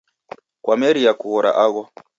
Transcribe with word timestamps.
Kwameria 0.63 1.11
kughora 1.19 1.49
agho 1.65 1.83